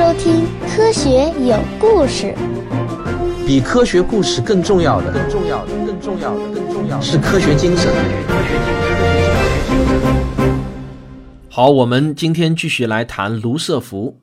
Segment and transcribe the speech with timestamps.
[0.00, 2.34] 收听《科学有故事》。
[3.46, 7.92] 比科学故事更重要的，更重要的，更重要的，更重要的是科学精神。
[11.50, 14.22] 好，我们今天继续来谈卢瑟福。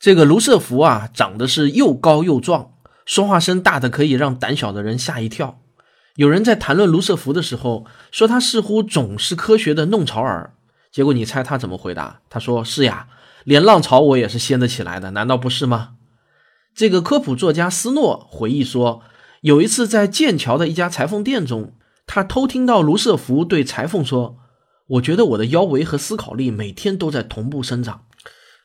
[0.00, 2.70] 这个卢瑟福啊，长得是又高又壮，
[3.04, 5.58] 说话声大的可以让胆小的人吓一跳。
[6.16, 10.54] 有人在谈论卢瑟福的时候，说他似乎总是科学的弄潮儿。
[10.90, 12.20] 结果你猜他怎么回答？
[12.30, 13.08] 他说：“是呀，
[13.44, 15.96] 连浪潮我也是掀得起来的，难道不是吗？”
[16.74, 19.02] 这个科普作家斯诺回忆说，
[19.42, 21.74] 有一次在剑桥的一家裁缝店中，
[22.06, 24.38] 他偷听到卢瑟福对裁缝说
[24.88, 28.06] ：“我觉得我的腰围和思考力每天都在同步生长。”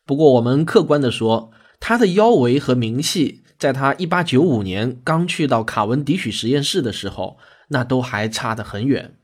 [0.05, 3.43] 不过我们客观地说，他的腰围和名气。
[3.57, 7.39] 在他一八九五年刚去到卡文迪许实验室的时候，
[7.69, 9.17] 那都还差得很远。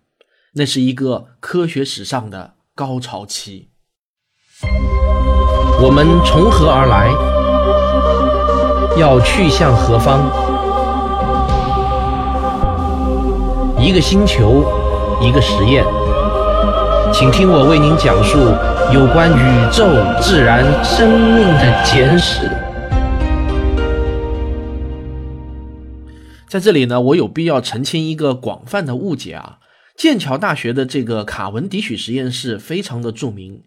[0.56, 3.70] 那是一个科学史上的高潮期。
[5.82, 7.10] 我们从何而来？
[8.98, 10.22] 要去向何方？
[13.80, 14.64] 一个星球，
[15.22, 15.84] 一个实验，
[17.12, 18.38] 请听我为您讲述
[18.94, 19.86] 有关宇宙、
[20.22, 22.50] 自然、生命的简史。
[26.48, 29.58] 在这里呢，我有必要澄清一个广泛的误解啊。
[29.98, 33.62] 剑桥大学的这个卡文迪许实验室非常的著名，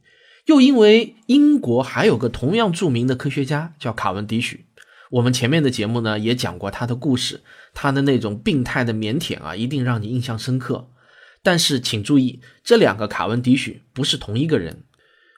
[0.46, 4.66] 又因为英国还有个同样著名的科学家叫卡文迪许。
[5.10, 7.42] 我们前面的节目呢也讲过他的故事，
[7.74, 10.90] 他的那种病态的腼腆啊，一定让你印象深刻。
[11.42, 14.82] 但是请注意，这两个卡文迪许不是同一个人，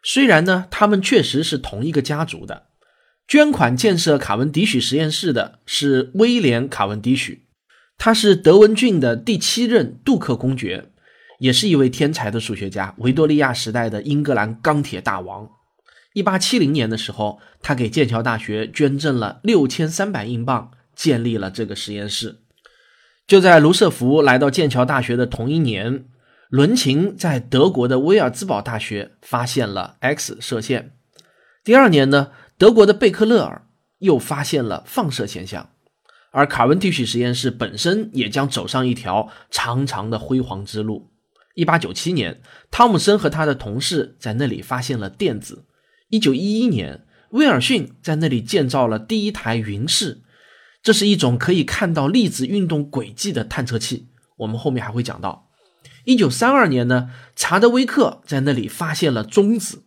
[0.03, 2.69] 虽然呢他们确实是同一个家族的。
[3.27, 7.47] 捐款建设卡文迪许实验室的是威廉·卡文迪许，
[7.99, 10.91] 他是德文郡的第七任杜克公爵，
[11.39, 15.49] 也是一位天才的数学家，维多利亚时代的英格兰钢铁大王。
[16.15, 22.41] 一八七零年的时候，他给剑桥大学捐赠了六千三百英镑，建立了这个实验室。
[23.27, 26.07] 就在卢瑟福来到剑桥大学的同一年，
[26.49, 30.93] 伦琴在德国的威尔兹堡大学发现了 X 射线。
[31.63, 32.31] 第二年呢？
[32.57, 33.69] 德国的贝克勒尔
[33.99, 35.71] 又发现了放射现象，
[36.33, 41.13] 而卡文迪许实验室本身也将走上一条长长的辉煌之路。
[41.59, 45.65] 一八九七年，汤姆森和他的同事在那里发现了电子。
[46.09, 50.23] 一九一一年，威尔逊在那里建造了第一台云视，
[50.85, 54.07] 这是一种可以看到粒子运动轨迹的探测器。
[54.37, 55.51] 我们后面还会讲到。
[56.05, 59.83] 一九三二年呢，查德威克在那里发现了中子。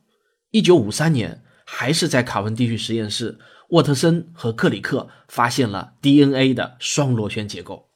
[0.50, 1.44] 一九五三年。
[1.74, 3.40] 还是在卡文迪许实验室，
[3.70, 7.88] 沃特森和克里克发现了 DNA 的双螺旋结构，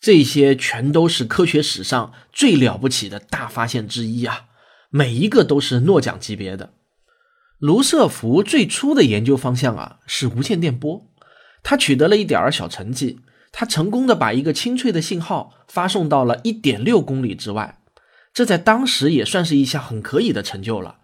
[0.00, 4.46] 这些全都是科学史上最了不起的大发现之一啊！
[4.90, 6.74] 每一个都是诺奖级别的。
[7.58, 11.06] 卢瑟福最初的研究方向啊是无线电波，
[11.62, 13.18] 他取得了一点儿小成绩，
[13.50, 17.80] 他成功的把一个清脆的信号发送到了一点六公里之外，
[18.32, 20.98] 这在当时也算是一项很可以的成就了。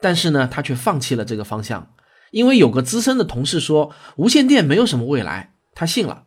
[0.00, 1.92] 但是呢，他却放弃了这个方向，
[2.30, 6.24] 因为有个资深的同事说无线电没有什么未来，他信了。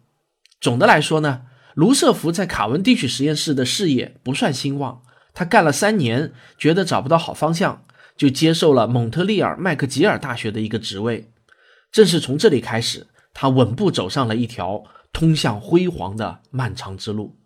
[0.62, 1.42] 总的来说呢，
[1.74, 5.02] 卢瑟福在卡文迪许实验室的事业不算兴旺，
[5.34, 7.86] 他干了三年，觉得找不到好方向，
[8.16, 11.32] 就接受了蒙特利尔麦克吉尔大学的一个职位。
[11.92, 17.38] 正是从这里开始，他稳步走上了一条通向辉煌的漫长之路。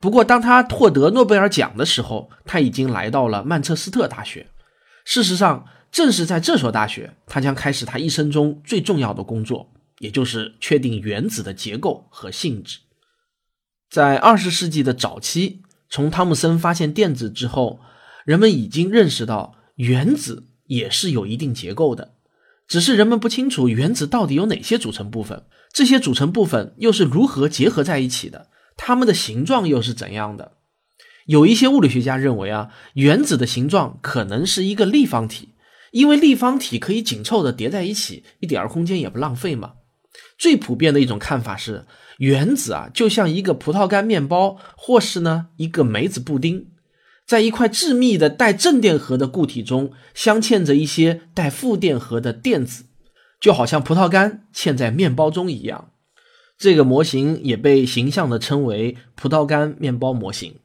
[0.00, 4.48] 不过，当他获得诺贝尔奖的时候，他已经来到了曼彻斯特大学。
[5.04, 12.78] 事实上，正是在这所大学，他将开始他一生中最重要的工作，也就是确定原子的结构和性质。
[13.92, 15.60] 在二十世纪的早期，
[15.90, 17.78] 从汤姆森发现电子之后，
[18.24, 22.14] 人们已经认识到原子也是有一定结构的，
[22.66, 25.44] 只是人们不清楚原子到底有哪些组成部分，
[25.74, 28.48] 这些组成部分又是如何结合在一起的，
[28.78, 30.52] 它们的形状又是怎样的。
[31.26, 35.50] 有一些物理学家认为啊，原子的形状可能是一个立方体，
[35.90, 39.74] 因为立方体可以紧凑的叠在一起，一点儿空间也不浪费嘛。
[40.38, 41.86] 最普遍的一种看法是，
[42.18, 46.68] 原子啊就像一个葡萄干面包，或是呢一个梅子布丁，
[47.26, 52.84] 在一块致密的带正电荷的固体中镶嵌着一些带负电荷的电子，
[53.40, 55.90] 就好像葡萄干嵌在面包中一样。
[56.58, 60.56] 这个模型也被形象的称为葡萄干面包模型。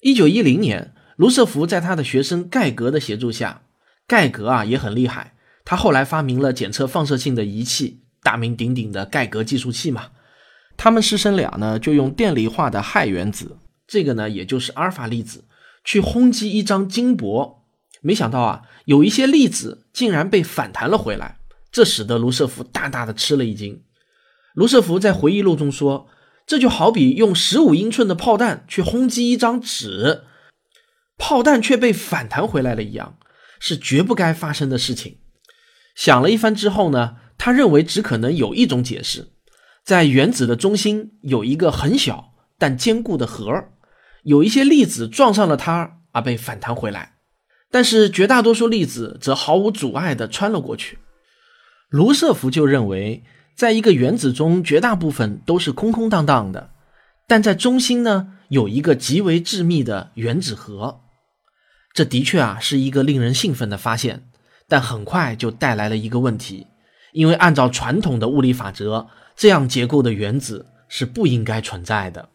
[0.00, 3.62] 一九一零年，卢瑟福在他的学生盖格的协助下，
[4.06, 5.34] 盖格啊也很厉害。
[5.64, 10.08] 他后来发明了检测放射性的仪器，大名鼎鼎的盖格计数器嘛。
[10.76, 15.44] 他们师生俩呢，就用电离化的氦原子，这个呢也就是阿尔法粒子，
[15.84, 17.62] 去轰击一张金箔。
[18.00, 21.38] 没想到啊，有一些粒子竟然被反弹了回来，
[21.70, 23.82] 这使得卢瑟福大大的吃了一惊。
[24.54, 26.08] 卢瑟福在回忆录中说
[26.46, 30.22] ：“这就好比用十五英寸的炮弹去轰击一张纸，
[31.16, 33.16] 炮弹却被反弹回来了一样，
[33.58, 35.18] 是绝不该发生的事情。”
[35.94, 39.28] 想了一番之后呢，他认为只可能有一种解释：
[39.84, 43.64] 在原子的中心有一个很小但坚固的核，
[44.22, 47.14] 有一些粒子撞上了它而被反弹回来，
[47.70, 50.98] 但是绝大多数粒子则毫无阻碍地穿了过去。
[51.90, 53.22] 卢瑟福就认为，
[53.54, 56.70] 在一个原子中，绝大部分都是空空荡荡的，
[57.28, 61.00] 但在中心呢，有一个极为致密的原子核。
[61.92, 64.28] 这的确啊，是一个令人兴奋的发现。
[64.66, 66.66] 但很快就带来了一个问题，
[67.14, 69.06] 因为按照传统的物理法则，
[69.36, 72.28] 这样结构的原子是不应该存在的。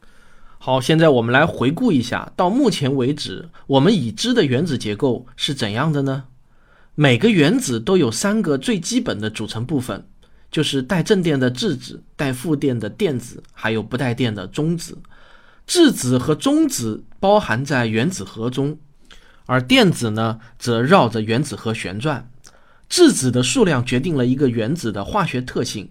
[0.57, 6.23] 好，现在我们来回顾一下，到目前为止我们已知的原子结构是怎样的呢？
[6.95, 10.07] 每个原子都有三个最基本的组成部分，
[10.49, 14.97] 就是带正电的质子、带负电的电子，还有不带电的中子。
[15.67, 18.77] 质子和中子包含在原子核中。
[19.45, 22.29] 而电子呢，则绕着原子核旋转。
[22.89, 25.87] 质子的数量决定了一个原子的化学特性。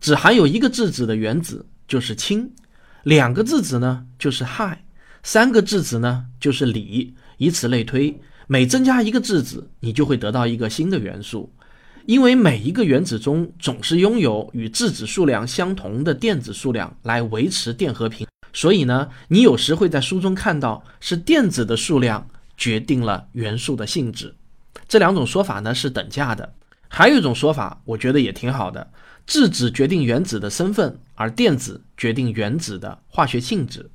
[0.00, 2.50] 只含有一个质子的原子就是氢，
[3.04, 4.76] 两个质子呢就是氦，
[5.22, 8.18] 三个质子呢就是锂，以此类推。
[8.48, 11.52] 每增加一个质子，你就会得到一个新的元素。
[12.06, 22.26] 因为每一个原子中总是拥有与质子数量相同的电子数量来维持电荷平，所以呢，你有时会在书中看到是电子的数量。
[22.54, 24.32] 决定了元素的性质，
[24.92, 26.52] 这两种说法呢是等价的。
[26.86, 28.90] 还有一种说法，我觉得也挺好的：
[29.26, 33.88] 质子决定原子的身份，而电子决定原子的化学性质。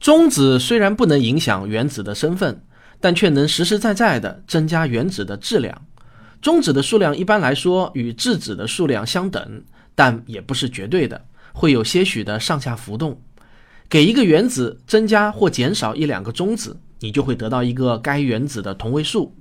[0.00, 2.64] 中子虽然不能影响原子的身份，
[2.98, 5.86] 但却能实实在在地增加原子的质量。
[6.42, 9.62] 中子的数量一般来说与质子的数量相等，
[9.94, 13.22] 但也不是绝对的，会有些许的上下浮动。
[13.88, 16.76] 给一个原子增加或减少一两个中子。
[17.00, 19.36] 你就会得到一个该原子的同位素。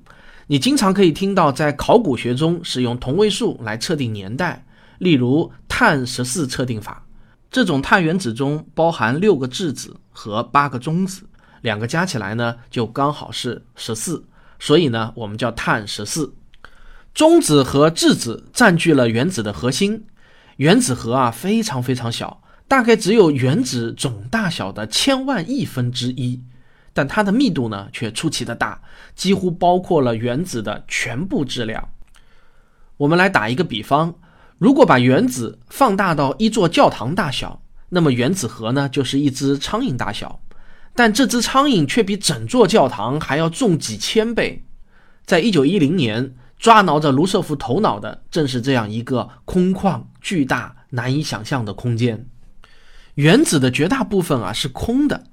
[0.48, 4.66] 你经常可以听到在考古学中使用同位素来测定年代，
[5.00, 7.06] 例如碳十四测定法。
[7.50, 11.24] 这种碳原子中包含六个质子和八个中子，
[11.62, 14.26] 两个加起来呢就刚好是十四，
[14.60, 16.34] 所以呢我们叫碳十四。
[17.14, 20.06] 中子和质子占据了原子的核心。
[20.58, 26.44] 原子核啊非常非常小，大概只有原子总大小的千万亿分之一。
[26.94, 28.82] 但它的密度呢，却出奇的大，
[29.16, 31.90] 几乎包括了原子的全部质量。
[32.98, 34.14] 我们来打一个比方，
[34.60, 40.40] 如果把原子放大到一座教堂大小，那么原子核呢，就是一只苍蝇大小。
[40.96, 44.64] 但这只苍蝇却比整座教堂还要重几千倍。
[45.26, 52.28] 在一九一零年，抓挠着卢瑟福头脑的，正是这样一个空旷、巨大、难以想象的空间。
[53.16, 55.24] 原子的绝大部分啊，是空的。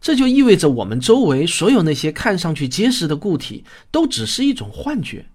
[0.00, 5.26] 这就意味着我们周围所有那些看上去结实的固体都只是一种幻觉，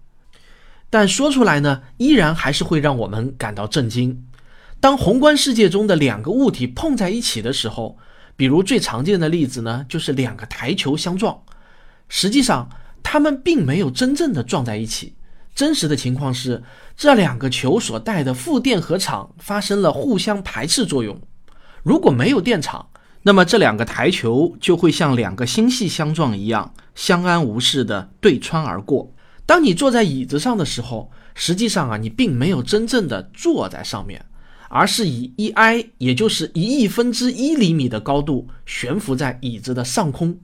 [0.90, 4.24] 但说出来呢，依然还是会让我们感到震惊。
[4.80, 7.96] 当宏观世界中的两个物体碰在一起的时候，
[8.36, 11.42] 比如最常见的例子呢，就是两个台球相撞。
[12.08, 12.68] 实际上，
[13.02, 15.14] 它们并没有真正的撞在一起。
[15.54, 16.62] 真实的情况是，
[16.96, 21.18] 这两个球所带的负电荷场发生了互相排斥作用。
[21.82, 22.90] 如果没有电场，
[23.26, 29.12] 那么这两个台球就会像两个星系相撞一样，相安无事的对穿而过。
[29.44, 34.24] 当你坐在椅子上的时候，实际上啊，你并没有真正的坐在上面，
[34.68, 40.38] 而是以一 i，也就是一亿分之一厘米的高度悬浮在椅子的上空。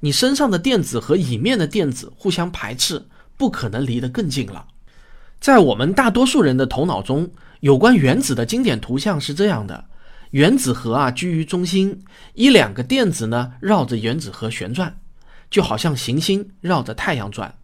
[0.00, 3.04] 你身上的电子和椅面的电子互相排斥，
[3.36, 4.64] 不可能离得更近了。
[5.38, 9.84] 在我们大多数人的头脑中，有关原子的经典图像是这样的。
[10.32, 12.02] 原子核啊居于中心，
[12.34, 14.98] 一两个电子呢绕着原子核旋转，
[15.50, 17.54] 就好像行星绕着太阳转。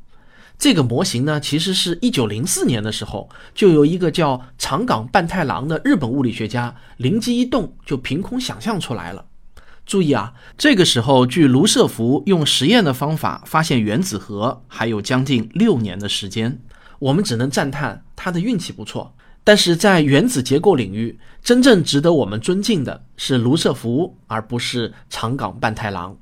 [0.59, 9.25] 这个模型呢，其实是一九零四年的时候，就有一个叫长冈半太郎的日本物理学家灵机一动，就凭空想象出来了。
[9.87, 16.61] 注意啊，这个时候距卢瑟福用实验的方法发现原子核还有将近六年的时间，
[16.99, 19.15] 我们只能赞叹他的运气不错。
[19.45, 26.17] 但是在原子结构领域，真正值得我们尊敬的是卢瑟福，而不是长冈半太郎。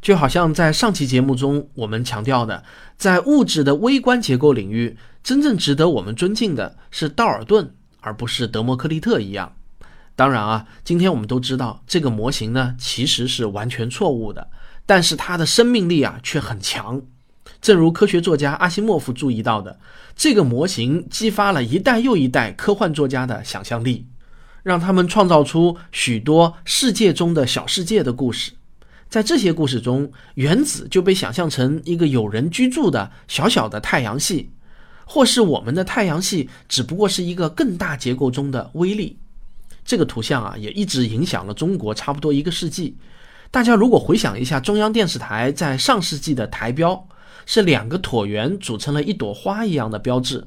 [0.00, 2.62] 就好像在上期节目中我们强调的，
[2.96, 9.54] 在物质的微观结构领域，真正值得我们尊敬的是道尔顿，而不是德谟克利特一样。
[10.14, 14.46] 当然啊，今天我们都知道这个模型呢其实是完全错误的，
[14.86, 17.00] 但是它的生命力啊却很强。
[17.60, 19.78] 正如科学作家阿西莫夫注意到的，
[20.14, 24.06] 这个模型激发了一代又一代科幻作家的想象力，
[24.64, 28.50] 让他们创造出许多世界中的小世界的故事。
[29.08, 34.50] 在这些故事中，原子就被想象成一个有人居住的小小的太阳系，
[35.04, 39.16] 或是我们的太阳系只不过是一个更大结构中的微粒。
[39.84, 42.96] 这个图像啊，也一直影响了中国差不多一个世纪。
[43.52, 47.06] 大家如果回想一下，中央电视台在上世纪的台标。
[47.46, 50.46] 是两个椭圆组成了一朵花一样的标志，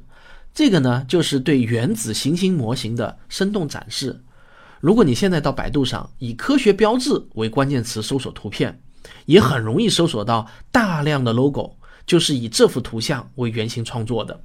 [0.57, 4.23] 这个呢就是对原子行星模型的生动展示。
[4.79, 8.81] 如果你现在到百度上以“科学标志”为关键词搜索图片，
[9.27, 11.75] 也很容易搜索到大量的 logo，
[12.07, 14.41] 就是以这幅图像为原型创作的。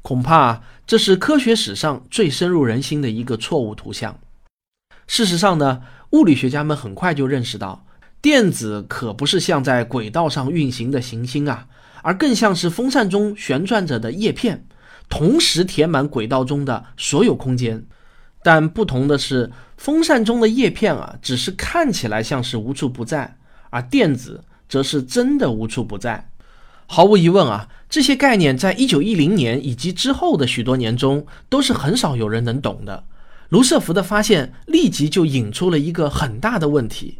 [0.00, 4.18] 恐怕这是科学史上最深入人心的一个错误图像。
[5.06, 7.84] 事实上呢，物理学家们很快就认识到，
[8.22, 11.66] 电子可不是像在轨道上运行的行星啊。
[12.00, 14.64] 而更像是风扇中旋转着的叶片，
[15.10, 17.84] 同时填满轨道中的所有空间。
[18.42, 23.36] 但不同的是，风扇中的叶片啊，只是看起来像是无处不在，
[23.68, 26.30] 而电子则是真的无处不在。
[26.86, 33.04] 毫无疑问啊，这些概念在一九一零年以及之后的许多年中，都是很少有人能懂的。
[33.50, 37.18] 卢瑟福的发现立即就引出了一个很大的问题：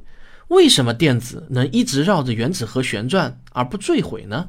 [0.48, 4.48] 为什么电子能一直绕着原子核旋转而不坠毁呢？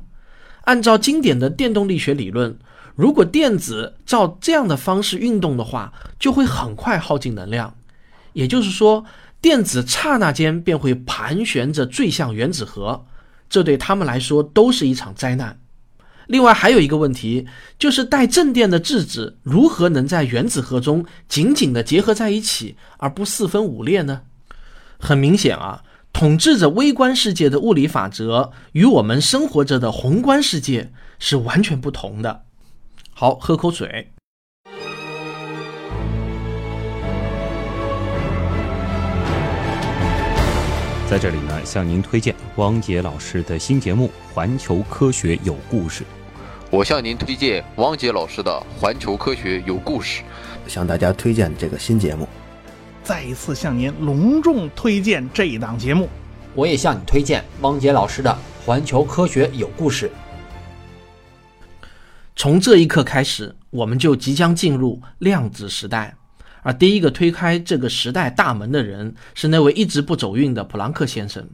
[0.62, 2.58] 按照经典的电动力学理论，
[2.96, 7.76] 如果电子照这样的方式运动的话，就会很快耗尽能量。
[8.34, 9.06] 也就是说，
[9.42, 13.06] 电子刹那间便会盘旋着坠向原子核，
[13.50, 15.60] 这对他们来说都是一场灾难。
[16.28, 24.22] 另外还有一个问题，就是带正电的质子如何能在原子核中紧紧地结合在一起，而不四分五裂呢？
[25.00, 25.84] 很明显啊。
[26.14, 32.44] 统治着微观世界的物理法则与我们生活着的宏观世界是完全不同的。
[33.22, 34.12] 好，喝口水。
[41.08, 46.04] 在这里呢，向您推荐汪杰老师的新节目《环球科学有故事》。
[46.72, 48.52] 我向您推荐汪杰老师的
[48.82, 50.24] 《环球科学有故事》。
[50.68, 52.28] 向大家推荐这个新节目。
[53.04, 56.10] 再一次向您隆重推荐这一档节目，
[56.56, 58.36] 我也向你推荐汪杰老师的
[58.66, 60.08] 《环球科学有故事》。
[62.42, 66.16] 从这一刻开始，我们就即将进入量子时代，
[66.64, 71.48] 而第一个推开这个时代大门的人是那位一直不走运的普朗克先生。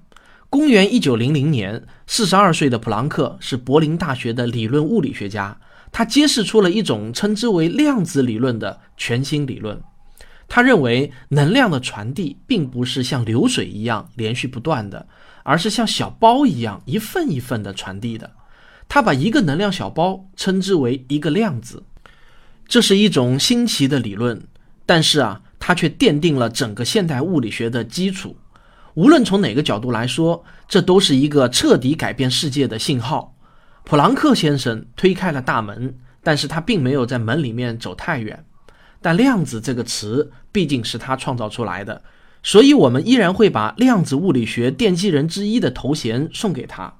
[0.50, 5.60] 公元一九零零年，四十二岁的普朗克是柏林大学的理论物理学家，
[5.91, 9.77] 他揭示出了一种称之为量子理论的全新理论。
[10.48, 15.06] 他认为能量的传递并不是像流水一样连续不断的，
[15.44, 18.32] 而是像小包一样一份一份的传递的。
[18.89, 21.84] 他把一个能量小包称之为一个量子，
[22.67, 24.41] 这是一种新奇的理论，
[24.86, 28.38] 但是啊，它却奠定了整个现代物理学的基础。
[28.94, 33.36] 无论从哪个角度来说，这都是一个彻底改变世界的信号。
[33.84, 38.44] 普朗克先生推开了大门，但是他并没有在门里面走太远。
[39.01, 42.01] 但量子这个词毕竟是他创造出来的，
[42.41, 46.94] 所以我们依然会把量子物理学奠基人之一的头衔送给他。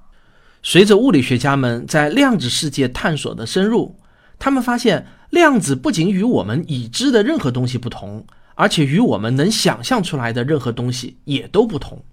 [0.70, 3.98] 随着物理学家们在量子世界探索的深入，
[4.38, 12.04] 他们发现量子不仅与我们已知的任何东西不同，而且与我们能想象出来的任何东西也都不同。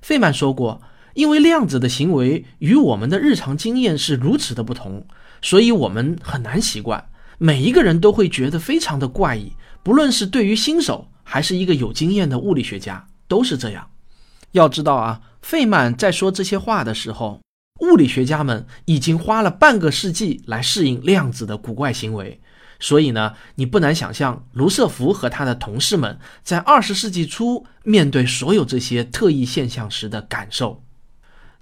[0.00, 0.80] 费曼说过，
[1.12, 5.06] 因为量子的行为与我们的日常经验是如此的不同，
[5.42, 7.04] 所以我们很难习惯。
[7.36, 9.52] 每一个人都会觉得非常的怪异，
[9.82, 13.86] 不论是对于新手还是一个有经验的物理学家，都是这样。
[14.52, 17.38] 要知道啊，费曼在说这些话的时候，
[17.80, 22.40] 物理学家们已经花了半个世纪来适应量子的古怪行为。
[22.78, 30.82] 所以呢，你不难想象卢瑟福和他的同事们在二十世纪初面对所有这些特异现象时的感受。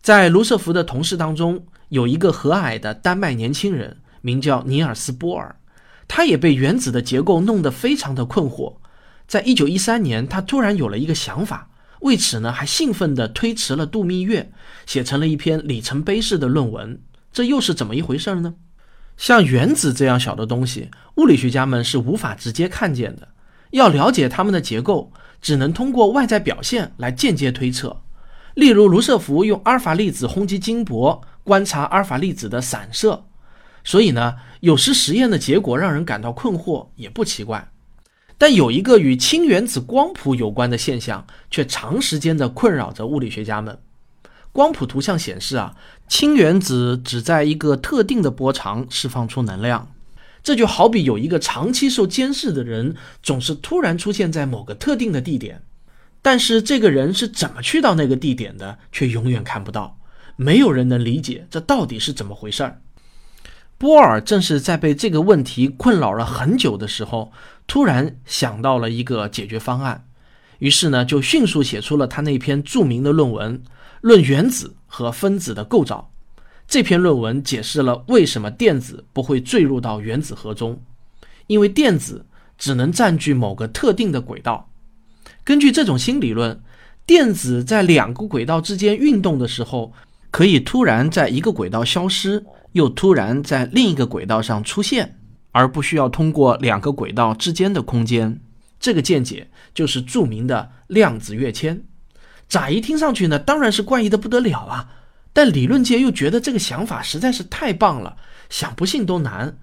[0.01, 5.57] 在卢瑟福的同事当中，有一个和蔼的丹麦年轻人，名叫尼尔斯·波尔。
[6.07, 8.77] 他也被原子的结构弄得非常的困惑。
[9.27, 11.68] 在一九一三年，他突然有了一个想法，
[12.01, 14.53] 为此呢，还兴奋地推迟了度蜜月，
[14.87, 17.01] 写成了一篇里程碑式的论文。
[17.33, 18.55] 这又是怎么一回事呢？
[19.17, 23.29] 像原子这样小的东西，物理学家们是无法直接看见的。
[23.71, 25.13] 要了解它们的结构，
[25.43, 28.01] 只能通过外在表现来间接推测。
[28.55, 33.25] 例如，卢瑟福用阿尔法粒子轰击金箔，观察阿尔法粒子的散射。
[33.85, 37.71] 所以呢，有时实验的结果让人感到困惑也不奇怪。
[38.39, 43.79] 但有一个与氢原子光谱有关的现象，却长时间的困扰着物理学家们。
[44.53, 45.75] 光谱图像显示啊，
[46.09, 49.93] 氢原子只在一个特定的波长释放出能量。
[50.43, 55.63] 这就好比有一个长期受监视的人，总是突然出现在某个特定的地点，
[56.23, 59.99] 但是这个人是怎么去到那个地点的，却永远看不到。
[60.37, 62.81] 没有人能理解这到底是怎么回事儿。
[63.77, 67.33] 波尔正是在被这个问题困扰了很久的时候，
[67.69, 70.07] 突然想到了一个解决方案，
[70.59, 73.59] 于是呢，就迅速写出了他那篇著名的论文
[74.01, 76.11] 《论原子和分子的构造》。
[76.67, 80.83] 这篇论文解释了为什么电子不会坠入到原子核中，
[81.47, 84.71] 因为电子只能占据某个特定的轨道。
[85.45, 86.61] 根据这种新理论，
[87.05, 89.93] 电子在两个轨道之间运动的时候，
[90.31, 95.18] 可以突然在一个轨道消失，又突然在另一个轨道上出现，
[95.59, 98.41] 而不需要通过两个轨道之间的空间。
[98.79, 101.83] 这个见解就是著名的量子跃迁。
[102.49, 104.89] 乍一听上去呢，当然是怪异的不得了啊。
[105.33, 108.17] 但理论界又觉得这个想法实在是太棒了，
[108.49, 109.59] 想不信都难，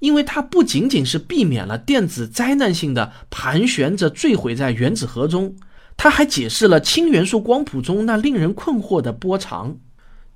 [0.00, 5.56] 因为它不仅仅是避免了电子灾难性的盘旋着坠毁在原子核中，
[5.96, 9.78] 它还解释了氢元素光谱中那令人困惑的波长。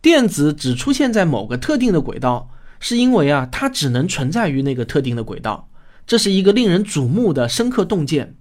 [0.00, 2.49] 电子只出现在某个特定的轨道，
[2.82, 5.68] 是因为啊，它只能存在于那个特定的轨道。
[6.04, 8.34] 这是一个令人瞩目的深刻洞见。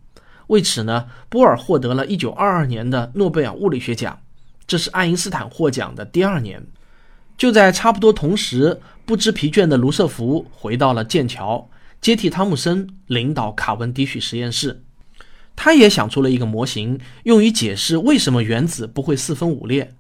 [0.48, 4.20] 为此呢，波尔获得了一九二二年的诺贝尔物理学奖。
[4.66, 6.66] 这是爱因斯坦获奖的第二年，
[7.38, 11.70] 就在差不多同时，不知疲倦的卢瑟福回到了剑桥，
[12.02, 14.82] 接替汤姆森领导卡文迪许实验室。
[15.56, 19.94] 他也想出了一个模型，用于解释为什么原子不会四分五裂。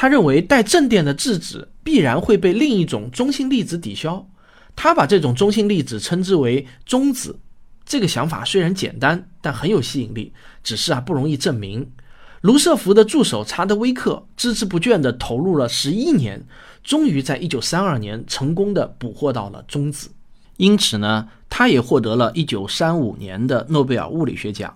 [0.00, 4.26] 他认为带正电的质子必然会被另一种中性粒子抵消。
[4.74, 7.38] 他把这种中性粒子称之为中子。
[7.84, 10.32] 这个想法虽然简单，但很有吸引力，
[10.64, 11.86] 只是啊不容易证明。
[12.40, 16.42] 卢瑟福的助手查德威克孜孜不倦地投入了十一年，
[16.82, 20.08] 终于在一九三二年成功地捕获到了中子。
[20.56, 24.74] 因此呢，他也获得了一九三五年的诺贝尔物理学奖。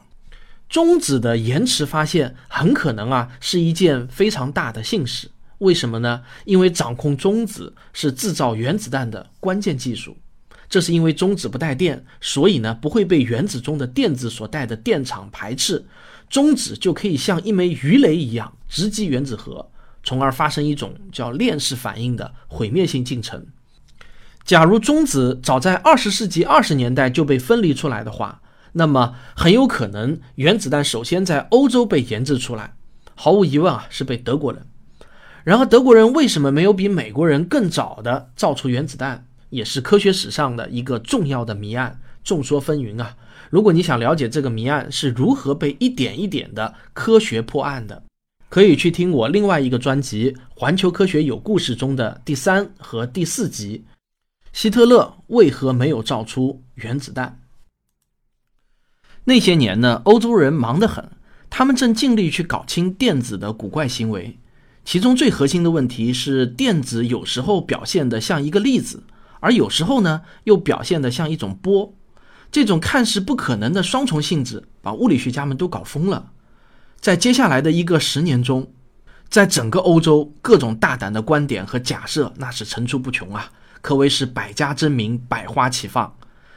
[0.75, 5.31] 中子的延迟发现很可能啊是一件非常大的幸事。
[5.59, 6.23] 为什么呢？
[6.47, 10.17] 因为掌控中子是制造原子弹的关键技术。
[10.69, 15.87] 这是因为中子不带电，所以呢不会被原子中的电子所带的电场排斥。
[16.29, 19.71] 中子就可以像一枚鱼雷一样直击原子核，
[20.03, 23.47] 从而发生一种叫链式反应的毁灭性进程。
[24.45, 28.41] 假如中子早在二十世纪二十年代就被分离出来的话，
[28.75, 32.75] 那么很有可能原子弹首先在欧洲被研制出来，
[33.15, 34.67] 毫无疑问啊是被德国人。
[35.43, 43.17] 然而德国人为什么没有比美国人更早的造出原子弹，也是科学史上的一个重要的谜案，众说纷纭啊。
[43.51, 48.03] 如果你想了解这个谜案是如何被一点一点的科学破案的，
[48.49, 53.85] 可以去听我另外一个专辑《环球科学有故事》中的第三和第四集。
[54.53, 57.39] 希特勒为何没有造出原子弹？
[59.25, 61.11] 那些年呢，欧洲人忙得很，
[61.49, 64.39] 他们正尽力去搞清电子的古怪行为。
[64.85, 69.05] 其中最核心的问题是，电子有时候表现得像一个粒子，
[69.41, 71.95] 而有时候呢，又表现得像一种波。
[72.53, 76.31] 这种看似不可能的双重性质，把物理学家们都搞疯了。
[77.01, 78.71] 在接下来的一个十年中，
[79.31, 86.15] 在整个欧洲，各种大胆的观点和假设那是层出不穷啊，可谓是百家争鸣，百花齐放。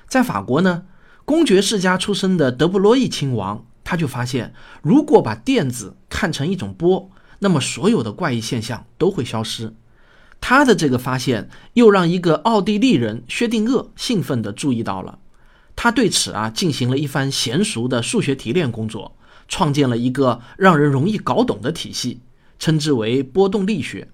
[0.08, 0.84] 在法国呢，
[1.28, 9.74] 公爵世家出身的德布罗意亲王，他就发现，如果把电子看成一种波，那么所有的怪异现象都会消失。
[10.40, 15.20] 他的这个发现，又让一个奥地利人薛定谔兴奋地注意到了。
[15.76, 19.18] 他对此啊进行了一番娴熟的数学提炼工作，
[19.50, 22.22] 创建了一个让人容易搞懂的体系，
[22.58, 24.08] 称之为波动力学。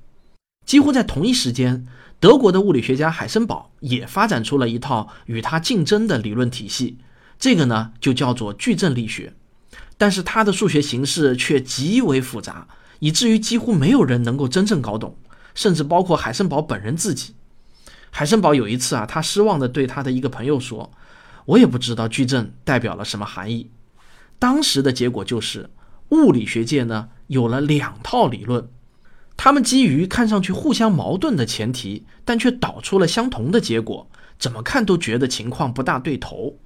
[0.66, 1.86] 几乎在同一时间，
[2.24, 6.98] 德国的物理学家海森堡也发展出了一套与他竞争的理论体系，
[7.38, 9.34] 这个呢就叫做矩阵力学。
[9.98, 15.18] 但是他的数学形式却极为复杂，以至于几乎没有人能够真正搞懂，
[15.54, 17.36] 甚至包括海森堡本人自己。
[18.10, 20.94] 海森堡有一次啊，他失望地对他的一个朋友说。
[21.48, 23.70] 我也不知道矩阵代表了什么含义。
[24.40, 25.70] 当时的结果就是，
[26.12, 28.70] 物理学界呢有了两套理论，
[29.36, 36.58] 他们基于看上去互相矛盾的前提，但却导出了相同的结果，怎么看都觉得情况不大对头。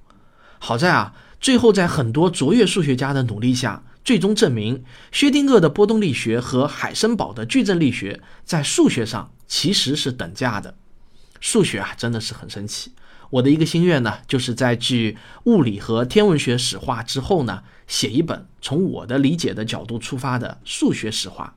[0.58, 10.74] 好在啊，最后在很多卓越数学家的努力下，最终证明薛定谔的波动力学和海森堡的矩阵力学在数学上其实是等价的。
[11.40, 12.92] 数学啊，真的是很神奇。
[13.30, 21.54] 我的一个心愿呢，就是在据物理和天文学史话之后呢，写一本从我的理解的角度出发的数学史话。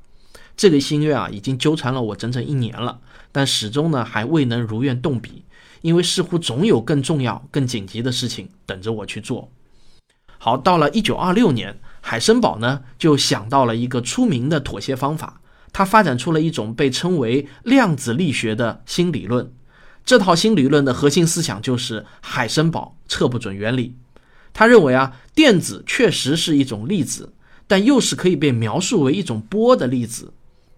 [0.62, 3.00] 这个心愿啊，已经纠缠了我整整一年了，
[3.32, 5.44] 但始终呢还未能如愿动笔，
[5.82, 9.50] 因为似乎总有更重要、更紧急的事情等着我去做。
[10.38, 15.42] 好，到了一九二六年，海森堡呢就想到了一个出名的妥协方法，
[15.74, 19.52] 他发展出了一种被称为量子力学的新理论。
[20.06, 23.96] 这套新理论的核心思想就是海森堡测不准原理。
[24.54, 27.34] 他认为啊，电子确实是一种粒子，
[27.66, 30.32] 但又是可以被描述为一种波的粒子。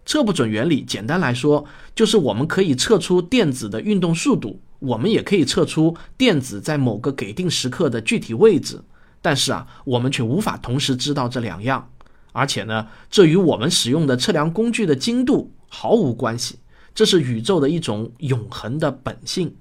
[0.06, 8.82] 测不准原理简单来说，就是我们可以测出电子的运动速度，我们也可以测出电子在某个给定时刻的具体位置。
[9.22, 11.90] 但是啊，我们却无法同时知道这两样，
[12.34, 16.60] 而且呢，这与我们使用的测量工具的精度毫无关系。
[16.94, 19.56] 这是宇宙的一种永恒的本性。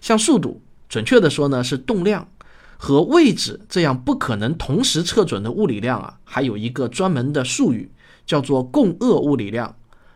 [0.00, 2.26] 像速度，准确的说呢，是动量
[2.78, 7.90] 和位置这样不可能同时测准的物理量啊，还有一个专门的术语。
[8.28, 9.74] 叫做共轭物理量，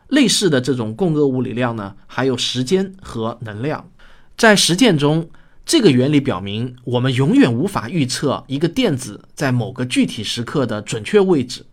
[0.08, 3.88] 类似的这种共轭物理量呢，还有时间和能量。
[4.36, 5.30] 在实践中，
[5.64, 11.64] 这个原理表明，我们永远无法预测一个电子在某个具体时刻的准确位置。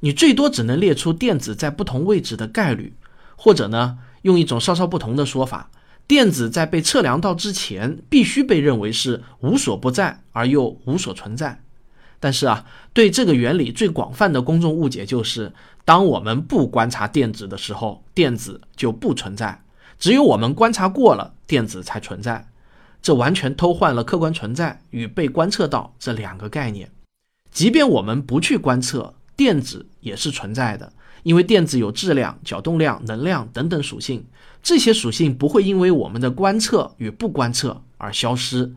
[0.00, 2.92] 你最多只能列出电子在不同位置的概率，
[3.34, 5.70] 或者呢，用一种稍稍不同的说法，
[6.06, 11.62] 电子在被测量到之前，必须被认为是无所不在而又无所存在。
[12.20, 15.54] 但是啊，对这个原理最广泛的公众误解就是。
[15.86, 19.60] 当我们不观察电子的时候，电子就不存在；
[20.00, 22.48] 只有我们观察过了，电子才存在。
[23.00, 26.90] 这完全偷换了客观存在与被观测到这两个概念。
[27.52, 34.26] 即便我们不去观测，电子也是存在的，因为电子有质量、角动量、能量等等属性，
[34.64, 38.74] 这些属性不会因为我们的观测与不观测而消失。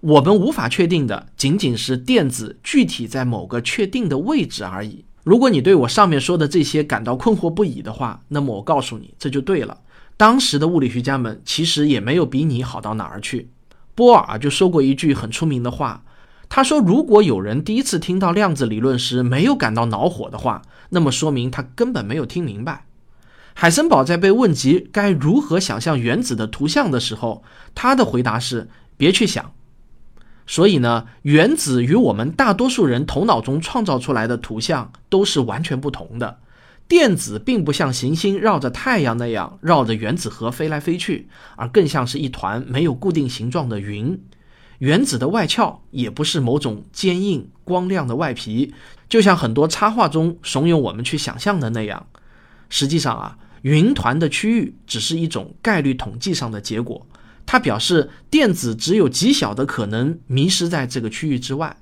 [0.00, 5.04] 我们无法确定的仅仅是电子具体在某个确定的位置而已。
[5.24, 9.78] 如果你对我上面说的这些感到困惑不已的话，那么我告诉你，这就对了。
[10.16, 13.48] 当时的物理学家们其实也没有比你好到哪儿去。
[13.94, 16.02] 波尔就说过一句很出名的话，
[16.48, 22.84] 他说：“如果有人第一次听到量子理论时没有感到恼火的话，那么说明他根本没有听明白。”
[23.54, 29.52] 海森堡在被问及该如何想象原子的图像的时候，他的回答是：“别去想。”
[30.46, 36.38] 所以呢，原子与我们大多数人头脑中创造出来的图像都是完全不同的。
[36.88, 44.20] 电子并不像行星绕着太阳那样绕着原子核飞来飞去，而更像是一团没有固定形状的云。
[44.78, 48.74] 原子的外壳也不是某种坚硬光亮的外皮，
[49.08, 52.04] 就像很多插画中怂恿我们去想象的那样。
[52.68, 57.06] 实际上啊，云团的区域只是一种概率统计上的结果。
[57.44, 61.76] 他表示，电子只有极小的可能迷失在这个区域之外。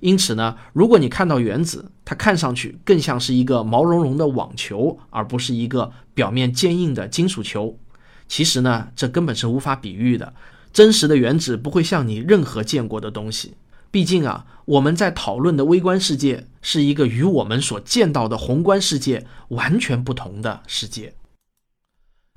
[0.00, 7.78] 因此呢，如果你看到原子，它看上去更像是一个毛茸茸的网球，而不是一个表面坚硬的金属球。
[8.26, 10.34] 其实呢，这根本是无法比喻的。
[10.72, 13.54] 真实的原子不会像你任何见过的东西。
[13.92, 21.14] 毕竟啊，我们在讨论的微观世界是一个与我们所见到的宏观世界完全不同的世界。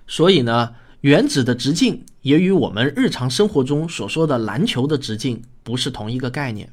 [0.06, 0.76] 所以呢。
[1.06, 6.68] 原子的直径也与我们日常生活中所说的篮球的直径不是同一个概念。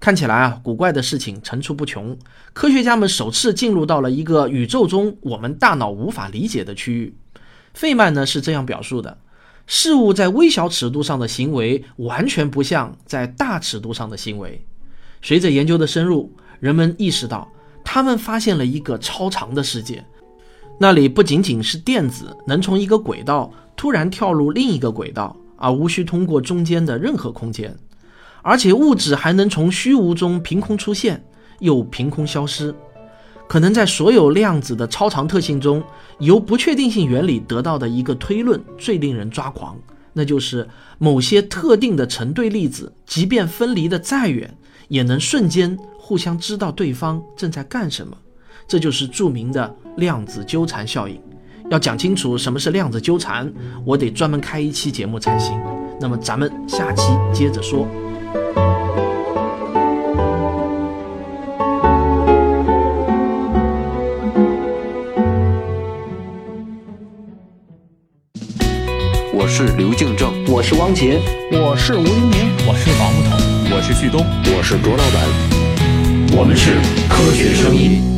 [0.00, 2.16] 看起来啊，古怪的事情层出不穷。
[2.54, 7.14] 科学家们首次进入到了一个宇宙中我们大脑无法理解的区域。
[7.74, 9.18] 费曼呢是这样表述的：
[9.66, 14.64] 事物在微小尺度上的行为完全不像在大尺度上的行为。
[15.20, 17.52] 随着研究的深入，人们意识到
[17.84, 20.02] 他们发现了一个超长的世界。
[20.78, 27.76] 那里不仅仅是电子能从一个轨道突然跳入另一个轨道，而无需通过中间的任何空间，
[28.42, 31.24] 而且物质还能从虚无中凭空出现，
[31.60, 32.74] 又凭空消失。
[33.48, 35.82] 可能在所有量子的超常特性中，
[36.18, 39.78] 由不确定性原理得到的一个推论最令人抓狂，
[40.14, 40.66] 那就是
[40.98, 44.56] 某些特定的成对粒子，即便分离的再远，
[44.88, 48.16] 也能瞬间互相知道对方正在干什么。
[48.66, 51.20] 这就是著名的量子纠缠效应。
[51.70, 53.50] 要讲清楚什么是量子纠缠，
[53.84, 55.58] 我得专门开一期节目才行。
[56.00, 57.86] 那么咱们下期接着说。
[69.34, 71.20] 我是刘敬正，我是汪杰，
[71.52, 74.24] 我是吴英明，我是王木头，我是旭东，
[74.54, 76.72] 我是卓老板，我们是
[77.08, 78.11] 科学声音。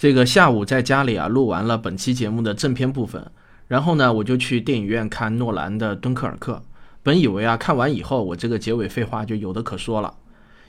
[0.00, 3.30] 这个下午在家里啊录完了本期节目的正片部分，
[3.68, 6.54] 然后呢我就去电影院看诺兰的《敦刻尔克》。
[7.02, 10.14] 本以为啊看完以后我这个结尾废话就有的可说了，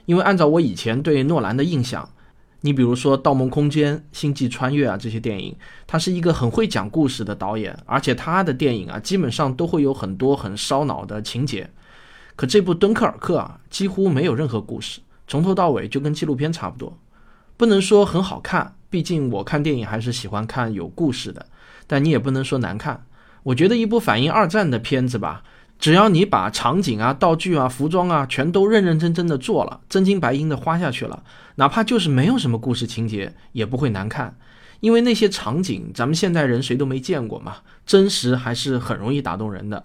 [0.04, 2.06] 因为按照我以前对诺兰的印象，
[2.60, 11.70] 你比如说《盗梦空间》《星际穿越》啊这些电影，他是一个很会讲故事的导演，而且他的电影啊基本上都会有很多很烧脑的情节。
[12.36, 16.98] 可这部《敦刻尔克》啊几乎没有任何故事，从头到尾就跟纪录片差不多。
[17.56, 21.46] 不能说很好看，毕竟我看电影还是喜欢看有故事的。
[21.86, 23.06] 但你也不能说难看。
[23.42, 25.42] 我觉得一部反映二战的片子吧。
[25.78, 31.24] 只要你把场景啊、道具啊、服装啊全都认认真真的做了，真金白银的花下去了，
[31.56, 34.36] 哪怕就是没有什么故事情节，也不会难看。
[34.78, 39.84] 因为那些场景，咱们现代人谁都没见过嘛，真实还是很容易打动人的。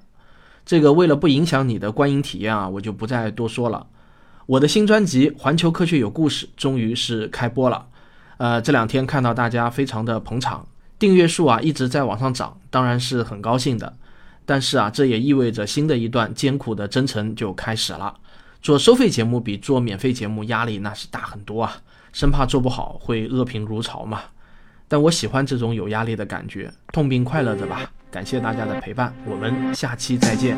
[0.66, 3.88] 这个为了不影响你的观影体验啊，我就不再多说了。
[4.46, 7.88] 我的新专辑《环球科学有故事》终于是开播了，
[8.38, 10.66] 呃，这两天看到大家非常的捧场，
[10.98, 13.94] 订阅数啊一直在往上涨，当然是很高兴的。
[14.46, 18.14] 但是啊，这也意味着新的一段艰苦的征程就开始了。
[18.62, 21.78] 做收费节目比做免费节目压力那是大很多啊，
[22.14, 24.22] 生怕做不好会恶评如潮嘛。
[24.88, 27.92] 但我喜欢这种有压力的感觉，痛并快乐着吧。
[28.10, 30.58] 感谢大家的陪伴，我们下期再见。